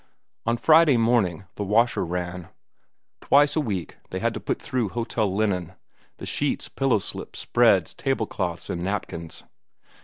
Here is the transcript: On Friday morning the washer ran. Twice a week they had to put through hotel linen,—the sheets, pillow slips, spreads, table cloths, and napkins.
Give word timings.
On 0.47 0.57
Friday 0.57 0.97
morning 0.97 1.45
the 1.57 1.63
washer 1.63 2.03
ran. 2.03 2.47
Twice 3.19 3.55
a 3.55 3.61
week 3.61 3.97
they 4.09 4.17
had 4.17 4.33
to 4.33 4.39
put 4.39 4.59
through 4.59 4.89
hotel 4.89 5.31
linen,—the 5.31 6.25
sheets, 6.25 6.67
pillow 6.69 6.97
slips, 6.97 7.37
spreads, 7.37 7.93
table 7.93 8.25
cloths, 8.25 8.67
and 8.67 8.83
napkins. 8.83 9.43